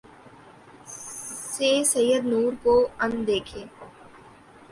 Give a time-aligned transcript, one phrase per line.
[1.53, 3.63] سے سید نور کو ان دیکھے